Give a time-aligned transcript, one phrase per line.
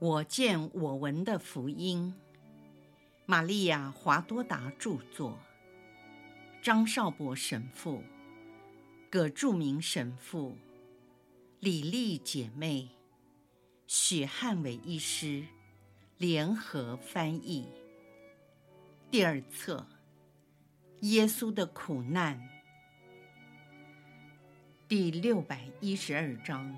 [0.00, 2.14] 我见我闻的福音，
[3.26, 5.38] 玛利亚·华多达著作，
[6.62, 8.02] 张少博神父、
[9.10, 10.56] 葛著名神父、
[11.58, 12.88] 李丽姐妹、
[13.86, 15.44] 许汉伟医师。
[16.16, 17.66] 联合翻译。
[19.10, 19.86] 第二册：
[21.00, 22.38] 耶稣的苦难，
[24.86, 26.76] 第六百一十二章：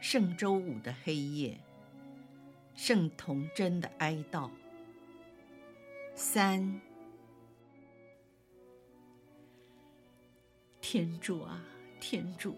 [0.00, 1.60] 圣周五的黑夜。
[2.76, 4.50] 圣童贞的哀悼。
[6.14, 6.80] 三，
[10.80, 11.60] 天主啊，
[11.98, 12.54] 天主，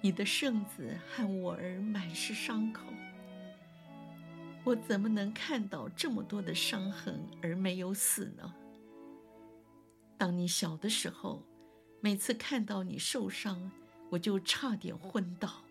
[0.00, 2.84] 你的圣子和我儿满是伤口，
[4.64, 8.54] 我怎么能看到这么多的伤痕而没有死呢？
[10.16, 11.42] 当你小的时候，
[12.00, 13.70] 每次看到你受伤，
[14.08, 15.64] 我就差点昏倒。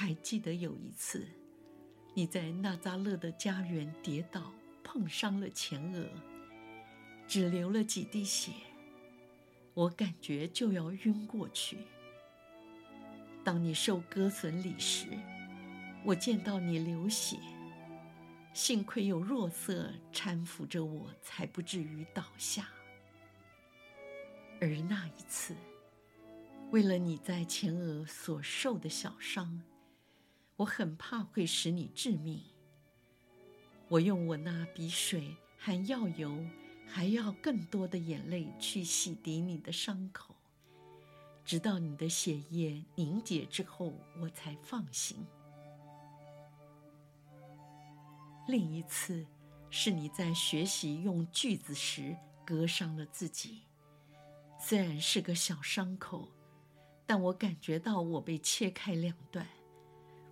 [0.00, 1.28] 还记得有一次，
[2.14, 4.50] 你在纳扎勒的家园跌倒，
[4.82, 6.08] 碰伤了前额，
[7.28, 8.50] 只流了几滴血，
[9.74, 11.80] 我感觉就要晕过去。
[13.44, 15.04] 当你受割损礼时，
[16.02, 17.36] 我见到你流血，
[18.54, 22.66] 幸亏有若瑟搀扶着我，才不至于倒下。
[24.62, 25.54] 而那一次，
[26.70, 29.62] 为了你在前额所受的小伤，
[30.60, 32.42] 我很怕会使你致命。
[33.88, 36.44] 我用我那比水和药油
[36.86, 40.34] 还要更多的眼泪去洗涤你的伤口，
[41.46, 45.26] 直到你的血液凝结之后，我才放心。
[48.46, 49.24] 另一次
[49.70, 53.62] 是你在学习用锯子时割伤了自己，
[54.58, 56.28] 虽然是个小伤口，
[57.06, 59.46] 但我感觉到我被切开两段。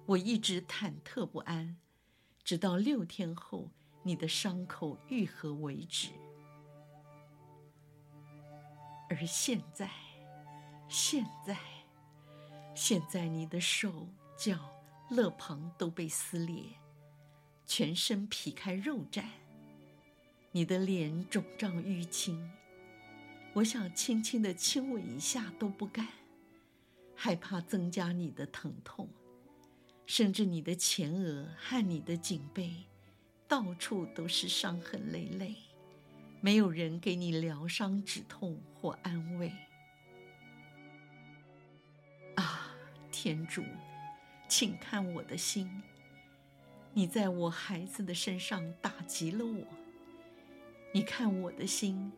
[0.09, 1.77] 我一直忐忑不安，
[2.43, 3.69] 直到六天后
[4.03, 6.09] 你的伤口愈合为止。
[9.11, 9.91] 而现在，
[10.89, 11.59] 现在，
[12.75, 14.59] 现在你的手脚
[15.11, 16.65] 肋旁都被撕裂，
[17.67, 19.27] 全身皮开肉绽，
[20.53, 22.51] 你的脸肿胀淤青，
[23.53, 26.09] 我想轻轻的亲吻一下都不敢，
[27.15, 29.07] 害怕增加你的疼痛。
[30.09, 32.73] 甚至你的前额和你的颈背，
[33.47, 35.55] 到处都是伤痕累累，
[36.41, 39.53] 没有人给你疗伤止痛或安慰。
[42.37, 42.75] 啊，
[43.13, 43.63] 天主，
[44.49, 45.71] 请看我的心，
[46.95, 49.67] 你在我孩子的身上打击了我。
[50.91, 52.11] 你看我的心，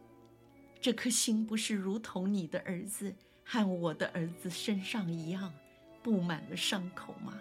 [0.81, 3.13] 这颗心不是如同你的儿子
[3.45, 5.53] 和我的儿子身上一样，
[6.05, 7.37] 布满了伤口吗？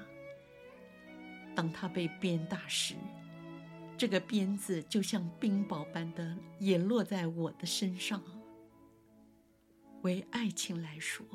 [1.59, 2.95] 当他被鞭打时，
[3.97, 8.23] 这个鞭子就像冰雹般的也落在我的身上。
[10.03, 11.25] 为爱情来说，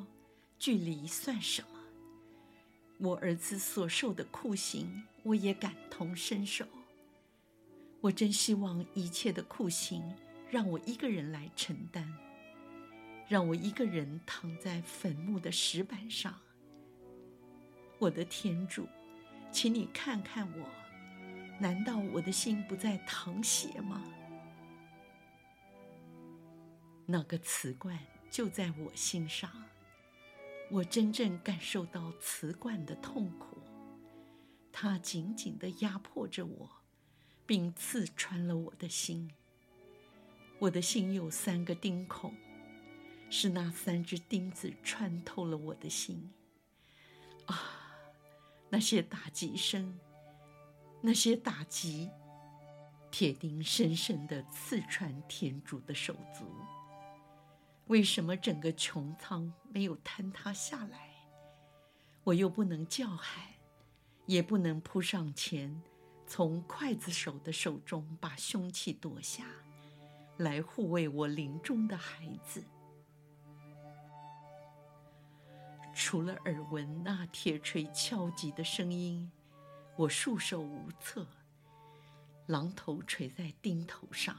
[0.58, 1.78] 距离算什么？
[2.96, 6.64] 我儿子所受的酷刑，我也感同身受。
[8.00, 10.02] 我真希望一切的酷刑
[10.48, 12.10] 让我一个人来承担，
[13.28, 16.34] 让我一个人躺在坟墓的石板上。
[17.98, 18.88] 我的天主。
[19.54, 20.68] 请你看看我，
[21.60, 24.02] 难道我的心不在淌血吗？
[27.06, 27.96] 那个瓷罐
[28.28, 29.48] 就在我心上，
[30.72, 33.62] 我真正感受到瓷罐的痛苦，
[34.72, 36.68] 它紧紧地压迫着我，
[37.46, 39.30] 并刺穿了我的心。
[40.58, 42.34] 我的心有三个钉孔，
[43.30, 46.32] 是那三只钉子穿透了我的心。
[47.46, 47.82] 啊！
[48.74, 49.96] 那些打击声，
[51.00, 52.10] 那些打击，
[53.08, 56.44] 铁钉深深地刺穿天主的手足。
[57.86, 61.08] 为什么整个穹苍没有坍塌下来？
[62.24, 63.44] 我又不能叫喊，
[64.26, 65.80] 也不能扑上前，
[66.26, 69.44] 从刽子手的手中把凶器夺下，
[70.38, 72.64] 来护卫我临终的孩子。
[75.94, 79.30] 除了耳闻那铁锤敲击的声音，
[79.96, 81.24] 我束手无策。
[82.48, 84.36] 榔头锤在钉头上，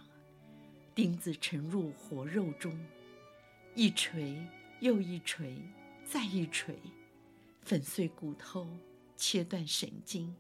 [0.94, 2.78] 钉子沉入活肉中，
[3.74, 4.46] 一锤
[4.82, 5.58] 又一锤，
[6.06, 6.78] 再一锤，
[7.62, 8.68] 粉碎骨头，
[9.16, 10.36] 切断神经。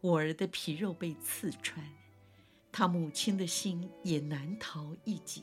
[0.00, 1.86] 我儿的皮肉被刺穿，
[2.72, 5.42] 他母亲的心也难逃一劫。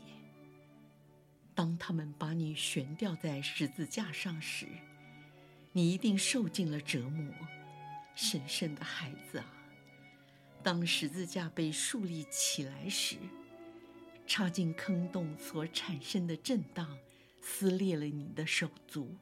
[1.60, 4.66] 当他们把你悬吊在十字架上时，
[5.74, 7.34] 你一定受尽了折磨，
[8.16, 9.46] 神圣的孩子啊！
[10.64, 13.18] 当十字架被竖立起来时，
[14.26, 16.98] 插进坑洞所产生的震荡，
[17.42, 19.14] 撕裂了你的手足。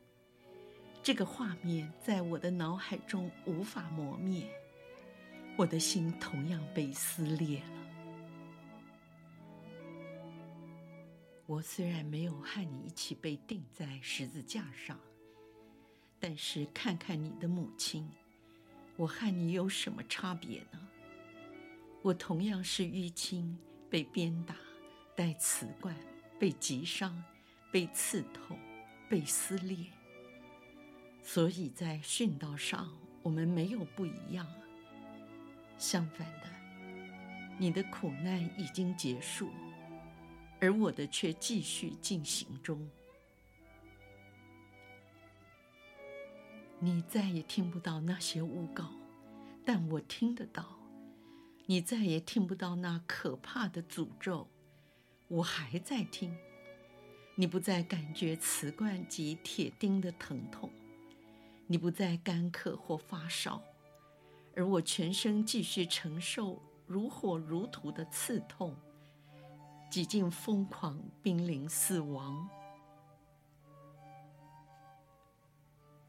[1.01, 4.47] 这个画面在我的脑海中无法磨灭，
[5.55, 7.96] 我的心同样被撕裂了。
[11.47, 14.99] 我虽然没有和你一起被钉在十字架上，
[16.19, 18.05] 但是看看你的母亲，
[18.97, 20.87] 我和你有什么差别呢？
[22.01, 23.57] 我同样是淤青，
[23.89, 24.57] 被鞭打，
[25.15, 25.95] 带刺冠，
[26.37, 27.23] 被击伤，
[27.71, 28.53] 被刺透，
[29.09, 29.77] 被撕裂。
[31.23, 32.91] 所以在殉道上，
[33.23, 34.45] 我们没有不一样。
[35.77, 36.49] 相反的，
[37.57, 39.49] 你的苦难已经结束。
[40.59, 42.89] 而我的却继续进行中。
[46.79, 48.91] 你再也听不到那些诬告，
[49.65, 50.63] 但我听得到；
[51.65, 54.47] 你再也听不到那可怕的诅咒，
[55.27, 56.37] 我还在听。
[57.33, 60.71] 你不再感觉瓷罐及铁钉的疼痛，
[61.67, 63.61] 你不再干渴或发烧，
[64.55, 68.75] 而我全身继续承受如火如荼的刺痛。
[69.89, 72.47] 几近疯狂，濒临死亡。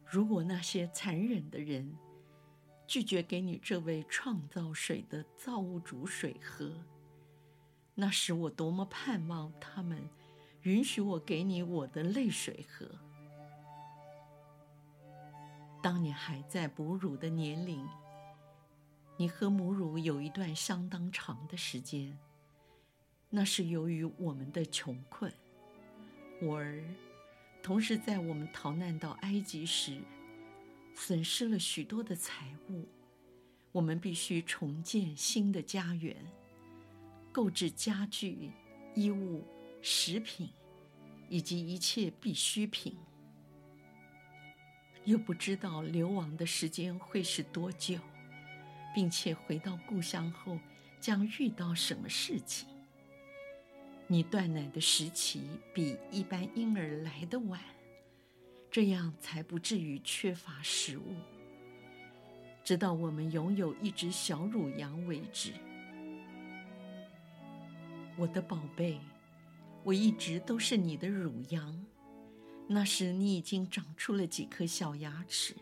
[0.04, 1.96] 如果那些残忍的人
[2.86, 6.72] 拒绝给你这位创造水的造物主水喝，
[7.94, 10.08] 那时我多么盼望他们
[10.62, 12.86] 允许我给你我的泪水喝。
[15.80, 17.86] 当你还在哺乳的年龄，
[19.16, 22.18] 你喝母乳有一段相当长的时间。
[23.30, 25.30] 那是由于我们的穷困，
[26.40, 26.82] 我儿，
[27.62, 29.98] 同时在我们逃难到埃及时，
[30.94, 32.88] 损失了许多的财物，
[33.70, 36.16] 我们必须重建新的家园，
[37.30, 38.50] 购置家具、
[38.94, 39.44] 衣物、
[39.82, 40.48] 食品，
[41.28, 42.96] 以及一切必需品，
[45.04, 47.98] 又不知道流亡的时间会是多久，
[48.94, 50.58] 并且回到故乡后
[50.98, 52.66] 将遇到什么事情。
[54.10, 55.42] 你断奶的时期
[55.74, 57.60] 比一般婴儿来得晚，
[58.70, 61.14] 这样才不至于缺乏食物，
[62.64, 65.52] 直到我们拥有一只小乳羊为止。
[68.16, 68.98] 我的宝贝，
[69.84, 71.84] 我一直都是你的乳羊。
[72.66, 75.54] 那时你已经长出了几颗小牙齿，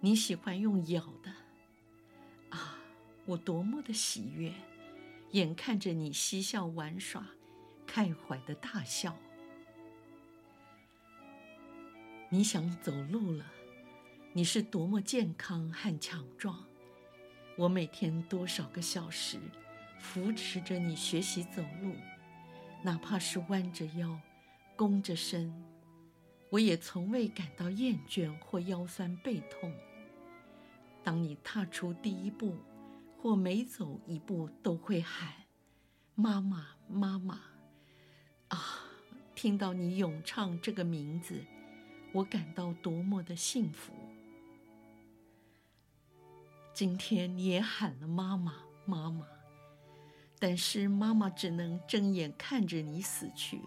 [0.00, 1.32] 你喜欢用咬的。
[2.56, 2.76] 啊，
[3.24, 4.52] 我多么的喜悦！
[5.32, 7.24] 眼看着你嬉笑玩耍，
[7.86, 9.16] 开怀的大笑。
[12.28, 13.44] 你想走路了，
[14.32, 16.64] 你是多么健康和强壮。
[17.56, 19.38] 我每天多少个小时
[19.98, 21.94] 扶持着你学习走路，
[22.82, 24.18] 哪怕是弯着腰、
[24.74, 25.52] 弓着身，
[26.48, 29.72] 我也从未感到厌倦或腰酸背痛。
[31.04, 32.56] 当你踏出第一步，
[33.22, 35.34] 或每走一步都会喊
[36.16, 37.38] “妈妈，妈妈”，
[38.48, 38.58] 啊！
[39.34, 41.44] 听到你咏唱这个名字，
[42.12, 43.92] 我感到多么的幸福。
[46.72, 48.54] 今天你也喊了“妈妈，
[48.86, 49.26] 妈妈”，
[50.40, 53.60] 但是妈妈只能睁眼看着你死去，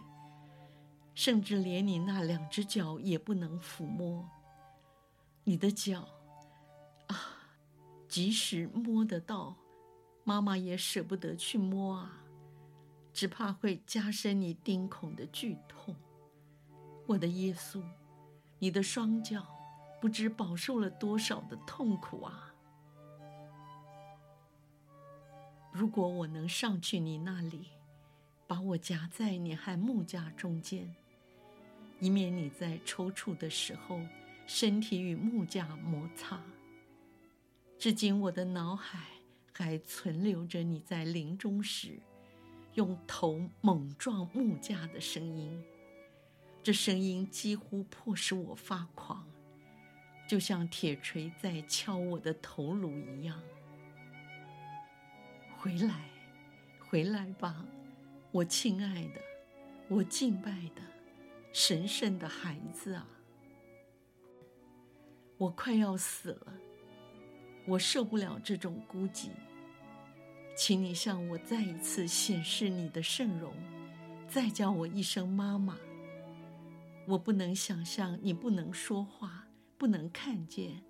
[1.13, 4.27] 甚至连你那两只脚也不能抚摸。
[5.43, 6.09] 你的脚。
[8.13, 9.55] 即使摸得到，
[10.23, 12.21] 妈妈也舍不得去摸啊，
[13.11, 15.95] 只怕会加深你钉孔的剧痛。
[17.07, 17.81] 我的耶稣，
[18.59, 19.43] 你的双脚
[19.99, 22.53] 不知饱受了多少的痛苦啊！
[25.71, 27.69] 如果我能上去你那里，
[28.45, 30.95] 把我夹在你和木架中间，
[31.99, 33.99] 以免你在抽搐的时候，
[34.45, 36.39] 身体与木架摩擦。
[37.83, 39.09] 至今，我的脑海
[39.51, 41.99] 还存留着你在临终时
[42.75, 45.61] 用头猛撞木架的声音。
[46.63, 49.27] 这声音几乎迫使我发狂，
[50.25, 53.43] 就像铁锤在敲我的头颅一样。
[55.57, 56.09] 回来，
[56.79, 57.65] 回来吧，
[58.31, 59.19] 我亲爱的，
[59.89, 60.81] 我敬拜的
[61.51, 63.05] 神圣的孩子啊！
[65.35, 66.53] 我快要死了。
[67.65, 69.29] 我受不了这种孤寂，
[70.55, 73.53] 请你向我再一次显示你的圣容，
[74.27, 75.77] 再叫我一声妈妈。
[77.05, 80.81] 我不能想象你不能说话，不能看见，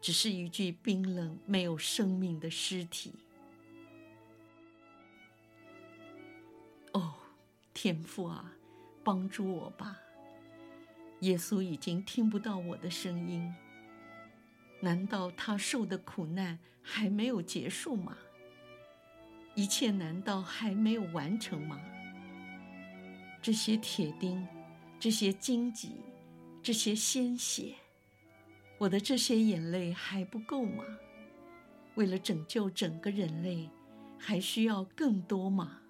[0.00, 3.12] 只是一具冰冷、没有生命的尸体。
[6.92, 7.14] 哦，
[7.72, 8.52] 天父啊，
[9.02, 9.98] 帮助我吧！
[11.20, 13.54] 耶稣已经听不到我的声音。
[14.84, 18.18] 难道他受的苦难还没有结束吗？
[19.54, 21.80] 一切难道还没有完成吗？
[23.40, 24.46] 这些铁钉，
[25.00, 25.92] 这些荆棘，
[26.62, 27.74] 这些鲜血，
[28.76, 30.84] 我的这些眼泪还不够吗？
[31.94, 33.70] 为了拯救整个人类，
[34.18, 35.80] 还需要更多吗？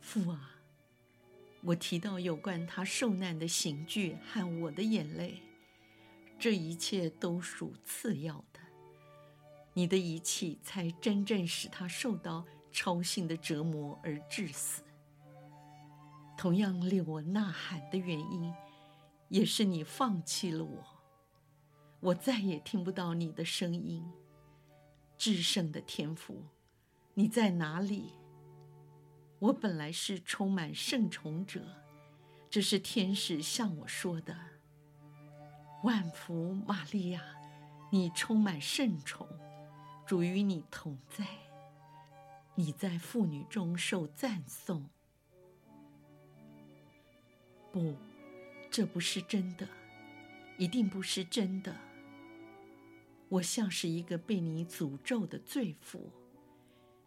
[0.00, 0.60] 父啊，
[1.62, 5.40] 我提到有关他受难的刑具和我的眼泪，
[6.42, 8.58] 这一切都属次要的。
[9.74, 14.82] 你的遗弃才真正使他受到超性的折磨而致死。
[16.36, 18.52] 同样令我呐喊的原因，
[19.28, 20.84] 也是你放弃了我，
[22.00, 24.04] 我再也听不到你的声音。
[25.16, 26.42] 至圣的天父，
[27.14, 28.14] 你在哪里？
[29.38, 31.64] 我本来是充满圣宠者，
[32.50, 34.36] 这是天使向我说的。
[35.82, 37.22] 万福玛利亚，
[37.90, 39.28] 你充满圣宠。
[40.06, 41.26] 主与你同在，
[42.54, 44.88] 你在妇女中受赞颂。
[47.72, 47.94] 不，
[48.70, 49.66] 这不是真的，
[50.58, 51.74] 一定不是真的。
[53.28, 56.12] 我像是一个被你诅咒的罪妇，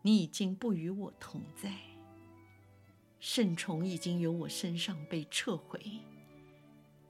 [0.01, 1.71] 你已经不与我同在，
[3.19, 5.79] 圣宠已经由我身上被撤回，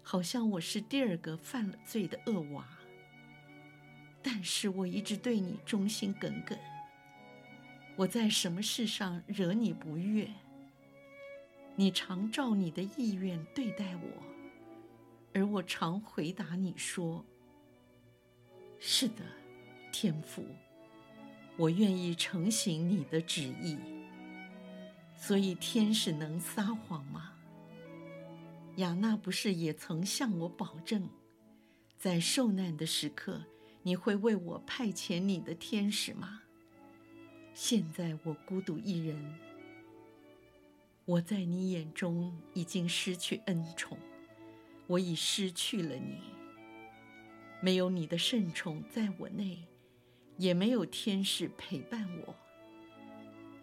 [0.08, 2.64] 好像我是第二个犯了罪的恶娃。
[4.22, 6.56] 但是我一直对你忠心耿耿。
[7.96, 10.30] 我在什么事上惹你不悦？
[11.76, 14.10] 你常照你的意愿对待我，
[15.34, 17.26] 而我常回答你说
[18.80, 19.24] ：“是的，
[19.92, 20.46] 天父，
[21.58, 23.78] 我愿意承行你的旨意。”
[25.18, 27.32] 所以天使能撒谎吗？
[28.78, 31.10] 亚纳不是也曾向我保证，
[31.98, 33.42] 在受难的时刻，
[33.84, 36.42] 你会为我派遣你的天使吗？
[37.54, 39.36] 现在我孤独一人，
[41.06, 43.98] 我在你眼中已经失去恩宠，
[44.88, 46.20] 我已失去了你。
[47.62, 49.64] 没有你的圣宠在我内，
[50.38, 52.36] 也没有天使陪伴我。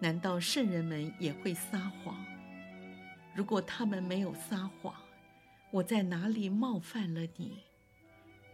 [0.01, 2.32] 难道圣人们也会撒谎？
[3.35, 4.95] 如果他们没有撒谎，
[5.71, 7.63] 我在哪里冒犯了你？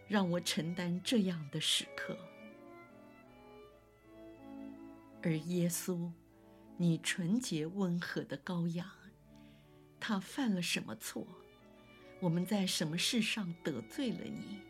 [0.07, 2.17] 让我承担这样的时刻，
[5.23, 6.11] 而耶稣，
[6.79, 8.89] 你纯洁温和的羔羊，
[10.01, 11.27] 他犯了什么错？
[12.21, 14.61] 我们在什么事上得罪了你？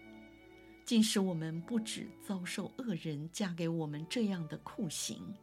[0.85, 5.37] 竟使我们不止遭受恶人加给我们这样的酷刑，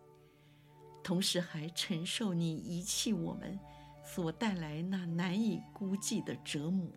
[1.01, 3.57] 同时还承受你遗弃我们
[4.05, 6.87] 所带来那难以估计的折磨。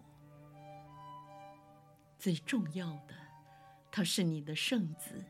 [2.19, 3.15] 最重要的，
[3.91, 5.25] 他是你的圣子，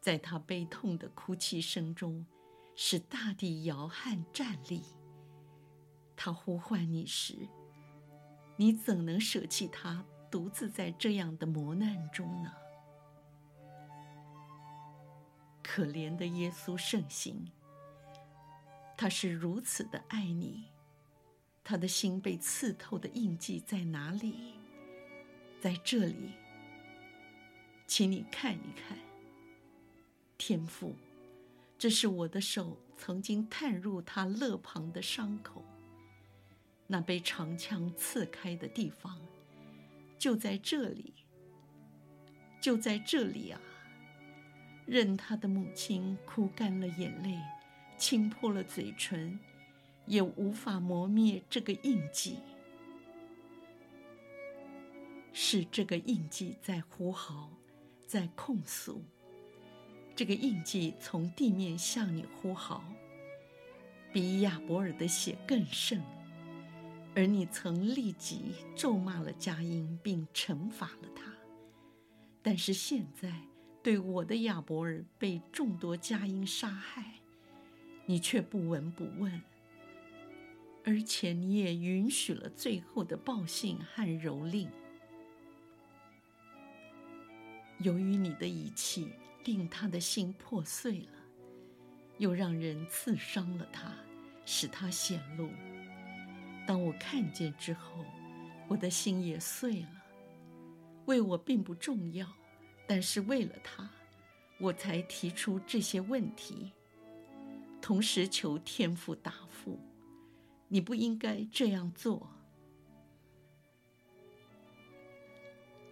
[0.00, 2.24] 在他悲痛的哭泣声中，
[2.74, 4.82] 使大地摇撼战栗。
[6.16, 7.48] 他呼唤你时，
[8.56, 12.52] 你怎能舍弃他，独自在这样的磨难中呢？
[15.62, 17.50] 可怜的耶稣圣心，
[19.00, 20.64] 他是如此的爱你，
[21.64, 24.52] 他的心被刺透的印记在哪里？
[25.58, 26.34] 在这里，
[27.86, 28.98] 请你看一看，
[30.36, 30.94] 天父，
[31.78, 35.64] 这是我的手曾经探入他肋旁的伤口，
[36.86, 39.18] 那被长枪刺开的地方，
[40.18, 41.14] 就在这里，
[42.60, 43.58] 就在这里啊！
[44.84, 47.38] 任他的母亲哭干了眼泪，
[48.00, 49.38] 轻破了嘴唇，
[50.06, 52.38] 也无法磨灭这个印记。
[55.34, 57.50] 是这个印记在呼号，
[58.06, 59.02] 在控诉。
[60.16, 62.82] 这个印记从地面向你呼号，
[64.12, 66.02] 比亚伯尔的血更甚。
[67.14, 71.34] 而你曾立即咒骂了佳音，并惩罚了他。
[72.40, 73.42] 但是现在，
[73.82, 77.19] 对我的亚伯尔被众多佳音杀害，
[78.10, 79.40] 你却不闻不问，
[80.84, 84.66] 而且你也允许了最后的报信和蹂躏。
[87.78, 89.12] 由于你的遗弃，
[89.44, 91.20] 令他的心破碎了，
[92.18, 93.94] 又让人刺伤了他，
[94.44, 95.48] 使他显露。
[96.66, 98.04] 当我看见之后，
[98.66, 100.02] 我的心也碎了。
[101.04, 102.26] 为我并不重要，
[102.88, 103.88] 但是为了他，
[104.58, 106.72] 我才提出这些问题，
[107.80, 109.78] 同时求天父答复。
[110.68, 112.28] 你不应该这样做。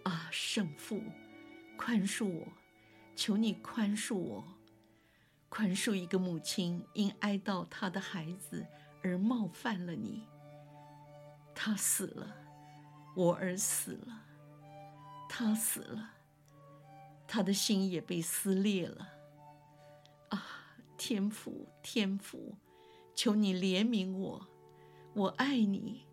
[0.03, 1.01] 啊，圣父，
[1.77, 2.47] 宽恕我，
[3.15, 4.43] 求你宽恕我，
[5.49, 8.65] 宽恕一个母亲因哀悼她的孩子
[9.03, 10.25] 而冒犯了你。
[11.53, 12.33] 他死了，
[13.17, 14.21] 我儿死了，
[15.27, 16.11] 他死了，
[17.27, 19.09] 他的心也被撕裂了。
[20.29, 20.58] 啊，
[20.99, 22.57] 天父，天父，
[23.15, 24.47] 求你怜悯我，
[25.13, 26.05] 我爱你，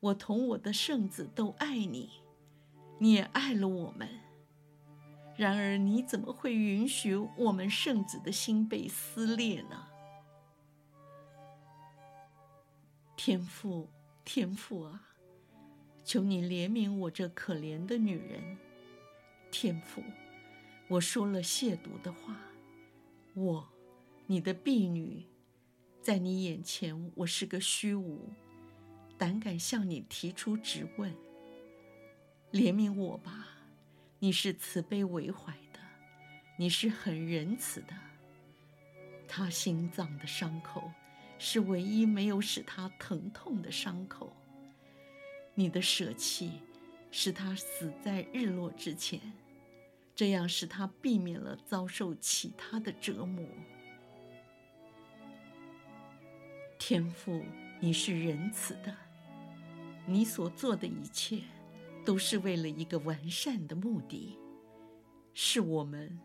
[0.00, 2.10] 我同我的圣子都爱你，
[2.98, 4.08] 你也爱了我们。
[5.36, 9.86] 然而，你怎么会允许我们圣子的心被撕裂呢？
[13.16, 13.88] 天父。
[14.24, 15.02] 天父啊，
[16.02, 18.56] 求你怜悯我这可怜的女人。
[19.50, 20.02] 天父，
[20.88, 22.34] 我说了亵渎的话，
[23.34, 23.68] 我，
[24.26, 25.26] 你的婢女，
[26.00, 28.30] 在你眼前我是个虚无，
[29.18, 31.14] 胆敢向你提出质问。
[32.52, 33.48] 怜悯我吧，
[34.18, 35.80] 你是慈悲为怀的，
[36.56, 37.94] 你是很仁慈的。
[39.28, 40.90] 他心脏的伤口。
[41.36, 44.34] 是唯一没有使他疼痛的伤口。
[45.54, 46.52] 你的舍弃，
[47.10, 49.20] 使他死在日落之前，
[50.14, 53.44] 这样使他避免了遭受其他的折磨。
[56.86, 57.42] 天父，
[57.80, 58.94] 你是仁慈的，
[60.04, 61.40] 你所做的一切，
[62.04, 64.38] 都是为了一个完善的目的，
[65.32, 66.20] 是我们，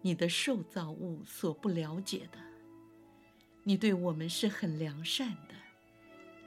[0.00, 2.38] 你的受造物所不了解的。
[3.62, 5.54] 你对我们是很良善的，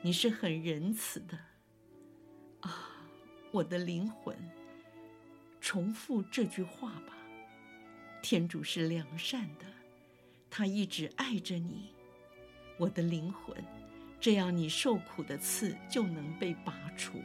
[0.02, 1.38] 你是很仁慈的，
[2.62, 3.06] 啊，
[3.52, 4.36] 我的灵魂，
[5.62, 7.16] 重复这句话吧。
[8.24, 9.66] 天主是良善的，
[10.50, 11.92] 他一直爱着你，
[12.78, 13.56] 我的灵魂，
[14.20, 17.22] 这样你受苦的刺就能被拔除。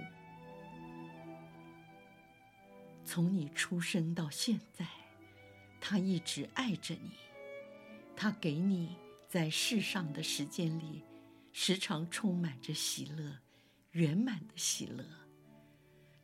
[3.04, 4.86] 从你出生到现在，
[5.80, 7.12] 他一直爱着你，
[8.16, 8.96] 他给你。
[9.28, 11.02] 在世上的时间里，
[11.54, 13.38] 时常充满着喜乐，
[13.92, 15.02] 圆满的喜乐。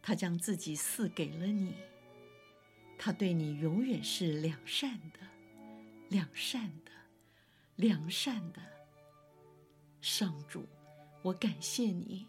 [0.02, 1.74] 他将自己赐给了你，
[2.98, 5.20] 他对你永远是良善的，
[6.10, 6.92] 良善的，
[7.76, 8.60] 良善的。
[10.00, 10.64] 上主，
[11.22, 12.26] 我感谢你，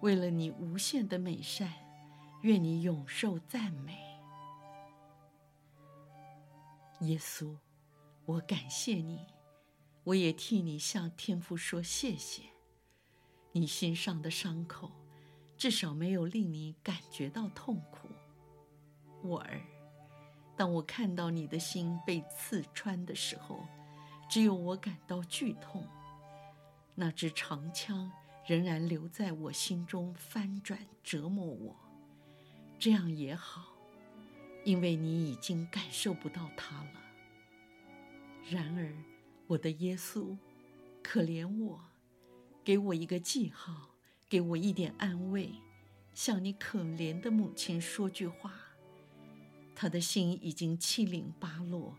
[0.00, 1.72] 为了你无限的美善，
[2.42, 3.98] 愿你永受赞美。
[7.00, 7.56] 耶稣，
[8.24, 9.24] 我感谢你。
[10.04, 12.42] 我也替你向天父说谢谢，
[13.52, 14.90] 你心上的伤口，
[15.56, 18.08] 至少没有令你感觉到痛苦。
[19.22, 19.60] 我儿，
[20.56, 23.66] 当我看到你的心被刺穿的时候，
[24.28, 25.86] 只有我感到剧痛。
[27.00, 28.10] 那支长枪
[28.44, 31.76] 仍然留在我心中翻转折磨我，
[32.76, 33.72] 这样也好，
[34.64, 37.02] 因为你已经感受不到它了。
[38.50, 38.92] 然而。
[39.46, 40.36] 我的耶稣，
[41.02, 41.80] 可怜我，
[42.62, 43.94] 给我一个记号，
[44.28, 45.54] 给我一点安慰，
[46.12, 48.52] 向你可怜的母亲说句话。
[49.74, 51.96] 她的心已经七零八落，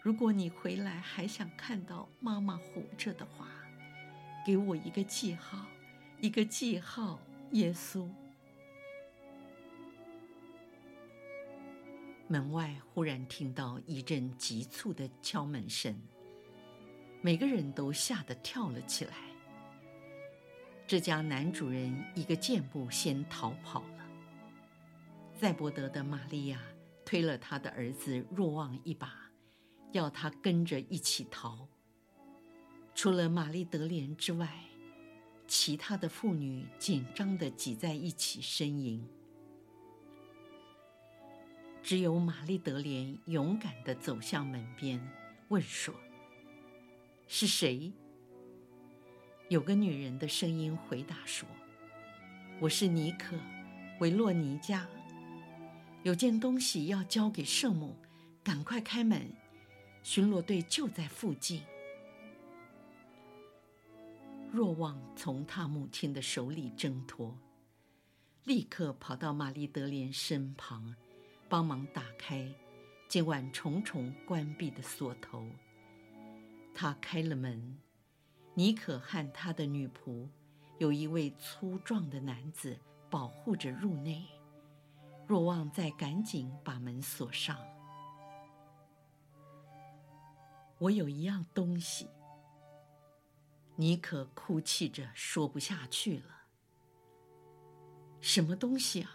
[0.00, 3.48] 如果你回来还想看到妈妈活着的话，
[4.48, 5.66] 给我一个记号，
[6.22, 8.08] 一个记号，耶稣。
[12.28, 15.94] 门外忽然听到一阵急促的敲门声。
[17.20, 19.12] 每个人都吓得跳了起来。
[20.86, 24.06] 这家男主人一个箭步先逃跑了。
[25.34, 26.58] 赛伯德的玛利亚
[27.04, 29.30] 推了他的儿子若望一把，
[29.92, 31.68] 要他跟着一起逃。
[33.00, 34.52] 除了玛丽德莲之外，
[35.46, 39.08] 其他的妇女紧张地挤在一起呻吟。
[41.80, 45.00] 只有玛丽德莲勇敢地走向门边，
[45.46, 45.94] 问说。
[47.28, 47.92] 是谁？
[49.48, 51.48] 有个女人的声音回答说
[52.58, 53.36] ：“我是尼可，
[54.00, 54.88] 维洛尼加。
[56.02, 57.94] 有件东西要交给圣母，
[58.42, 59.30] 赶快开门，
[60.02, 61.62] 巡逻队就在附近。”
[64.58, 67.32] 若望从他母亲的手里挣脱，
[68.42, 70.96] 立刻跑到玛丽德莲身旁，
[71.48, 72.52] 帮忙打开
[73.06, 75.48] 今晚重重关闭的锁头。
[76.74, 77.78] 他开了门，
[78.54, 80.28] 尼可和他的女仆，
[80.78, 82.76] 有一位粗壮的男子
[83.08, 84.26] 保护着入内。
[85.28, 87.56] 若望再赶紧把门锁上。
[90.78, 92.08] 我有一样东西，
[93.80, 96.24] 妮可哭泣着说不下去了。
[98.20, 99.10] 什么东西啊？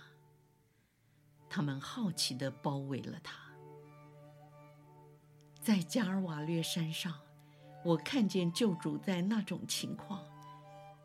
[1.50, 3.38] 他们好奇地包围了他。
[5.60, 7.20] 在加尔瓦略山上，
[7.84, 10.24] 我看见救主在那种情况，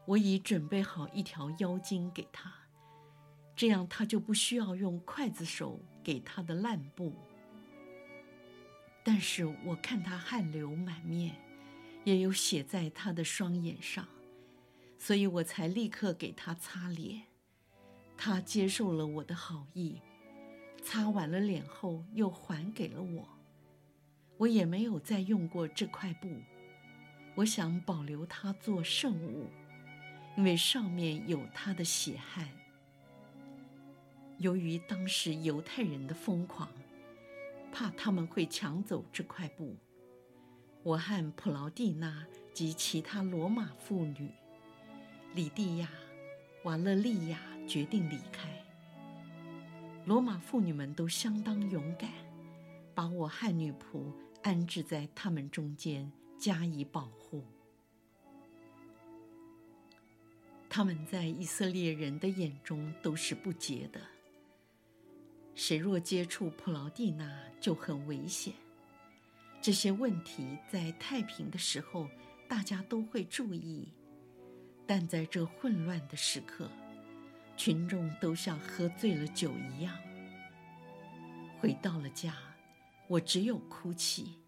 [0.07, 2.55] 我已准备好一条腰巾给他。
[3.57, 7.13] 这样他就不需要用刽子手给他的烂布。
[9.03, 11.35] 但是我看他汗流满面，
[12.05, 14.07] 也有写在他的双眼上，
[14.99, 17.23] 所以我才立刻给他擦脸。
[18.17, 20.01] 他接受了我的好意，
[20.83, 23.29] 擦完了脸后又还给了我。
[24.37, 26.29] 我也没有再用过这块布，
[27.35, 29.49] 我想保留它做圣物，
[30.37, 32.49] 因为上面有他的血汗。
[34.39, 36.69] 由于当时犹太人的疯狂，
[37.73, 39.77] 怕他们会抢走这块布，
[40.83, 44.31] 我和普劳蒂娜及其他罗马妇女，
[45.35, 45.91] 里蒂亚、
[46.63, 48.49] 瓦勒利亚决定离开。
[50.07, 52.11] 罗马妇女们都相当勇敢，
[52.95, 54.11] 把我和女仆
[54.43, 57.45] 安置在他们中间，加以保护。
[60.71, 64.01] 他们在以色列人的眼中都是不洁的。
[65.55, 68.55] 谁若接触普劳蒂娜，就很危险。
[69.61, 72.09] 这些问题在太平的时候，
[72.49, 73.93] 大家都会注意，
[74.87, 76.71] 但在这混乱的时刻，
[77.57, 79.97] 群众都像喝醉了酒一样。
[81.61, 82.35] 回到了家，
[83.09, 84.39] 我只有哭泣，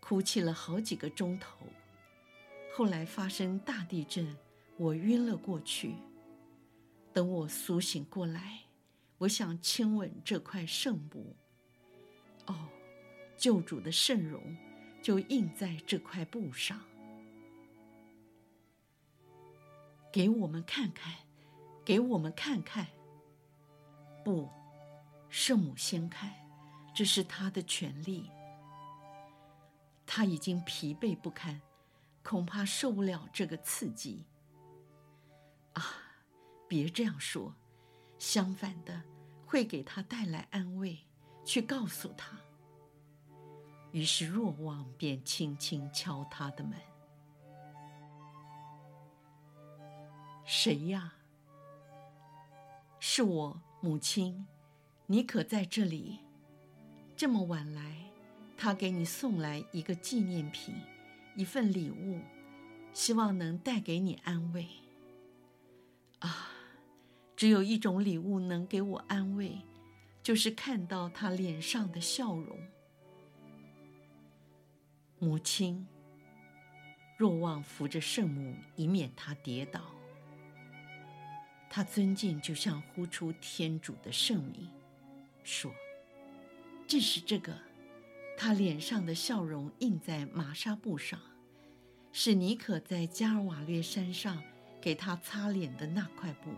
[0.00, 1.66] 哭泣了好几个钟头。
[2.72, 4.36] 后来发生大地震，
[4.76, 5.94] 我晕了过去。
[7.12, 8.60] 等我苏醒过来。
[9.18, 11.36] 我想亲吻这块圣布，
[12.46, 12.68] 哦，
[13.36, 14.56] 救主的圣容
[15.02, 16.80] 就印在这块布上。
[20.12, 21.12] 给我们看看，
[21.84, 22.86] 给我们看看。
[24.24, 24.48] 不，
[25.28, 26.32] 圣母先看，
[26.94, 28.30] 这是她的权利。
[30.06, 31.60] 她已经疲惫不堪，
[32.22, 34.24] 恐怕受不了这个刺激。
[35.72, 35.82] 啊，
[36.68, 37.54] 别这样说。
[38.16, 39.02] 相反的，
[39.44, 40.96] 会给他带来安慰，
[41.44, 42.38] 去告诉他。
[43.94, 46.74] 于是若望便轻轻敲他的门
[50.44, 51.14] ：“谁呀
[52.98, 54.48] ？”“是我，母亲。
[55.06, 56.18] 你可在这里？
[57.14, 58.10] 这么晚来，
[58.56, 60.74] 他给你送来一个纪念品，
[61.36, 62.20] 一份礼物，
[62.92, 64.66] 希望能带给你安慰。”
[66.18, 66.50] 啊。
[67.36, 69.60] 只有一种礼物能给我安慰，
[70.20, 72.58] 就是看到他脸上的笑容。
[75.24, 75.86] 母亲，
[77.16, 79.80] 若望扶着圣母，以免她跌倒。
[81.70, 84.68] 他尊敬，就像呼出天主的圣名，
[85.42, 85.72] 说
[86.86, 87.58] ：“正是这个，
[88.36, 91.18] 他脸上的笑容印在麻纱布上，
[92.12, 94.40] 是尼可在加尔瓦略山上
[94.80, 96.50] 给他擦脸的那块布。”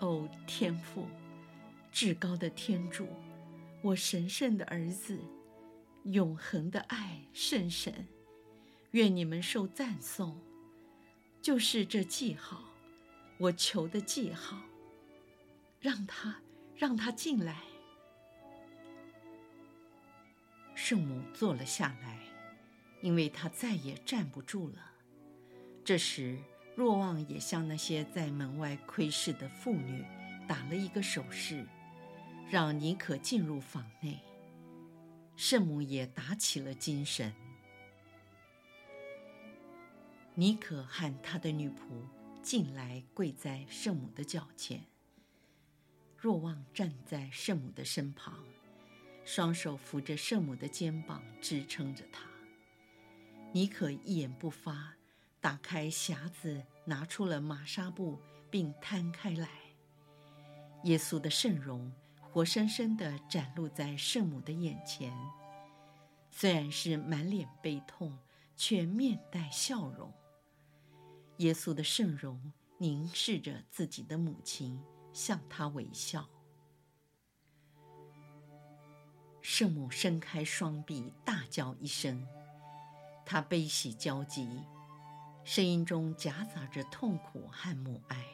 [0.00, 1.06] 哦，天父，
[1.92, 3.06] 至高的天主，
[3.80, 5.20] 我神圣的儿子，
[6.04, 8.06] 永恒的爱圣神，
[8.92, 10.40] 愿你们受赞颂。
[11.40, 12.62] 就是这记号，
[13.38, 14.60] 我求的记号。
[15.80, 16.40] 让他，
[16.76, 17.62] 让他进来。
[20.74, 22.18] 圣母坐了下来，
[23.00, 24.92] 因为她再也站不住了。
[25.84, 26.38] 这时。
[26.74, 30.02] 若望也向那些在门外窥视的妇女
[30.48, 31.66] 打了一个手势，
[32.50, 34.18] 让尼可进入房内。
[35.36, 37.32] 圣母也打起了精神。
[40.34, 42.04] 妮可和她的女仆
[42.42, 44.84] 进来，跪在圣母的脚前。
[46.16, 48.44] 若望站在圣母的身旁，
[49.24, 52.24] 双手扶着圣母的肩膀，支撑着她。
[53.52, 54.94] 妮可一言不发。
[55.40, 59.48] 打开匣子，拿出了麻纱布，并摊开来。
[60.84, 61.92] 耶稣的圣容
[62.32, 65.12] 活生生地展露在圣母的眼前，
[66.30, 68.18] 虽然是满脸悲痛，
[68.56, 70.10] 却面带笑容。
[71.36, 76.26] 耶稣的圣容凝视着自己的母亲，向她微笑。
[79.42, 82.26] 圣母伸开双臂，大叫一声，
[83.26, 84.62] 她悲喜交集。
[85.44, 88.24] 声音中夹杂着痛苦和母爱。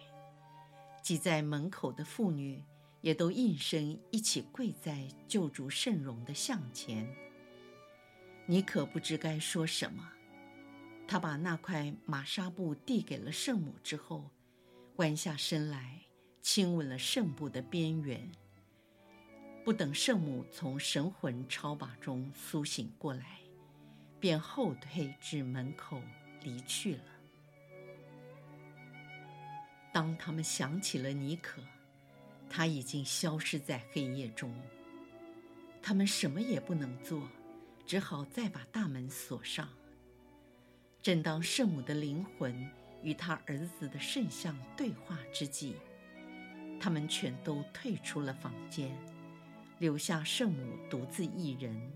[1.02, 2.64] 挤在门口的妇女
[3.00, 7.08] 也都应声一起跪在救主圣容的像前。
[8.46, 10.10] 妮可不知该说什么，
[11.06, 14.30] 他把那块玛纱布递给了圣母之后，
[14.96, 16.00] 弯下身来
[16.40, 18.30] 亲吻了圣布的边缘。
[19.64, 23.38] 不等圣母从神魂超拔中苏醒过来，
[24.18, 26.00] 便后退至门口
[26.42, 27.02] 离去了。
[29.92, 31.60] 当他们想起了妮可，
[32.50, 34.54] 他已经消失在黑夜中。
[35.82, 37.22] 他们什么也不能做，
[37.86, 39.68] 只好再把大门锁上。
[41.00, 42.68] 正当圣母的灵魂
[43.02, 45.76] 与他儿子的圣像对话之际，
[46.80, 48.90] 他们全都退出了房间。
[49.78, 51.92] 留下圣母独自一人。